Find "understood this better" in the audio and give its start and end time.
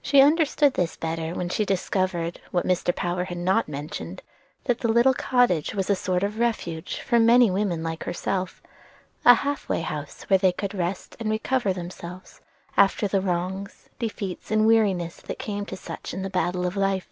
0.20-1.34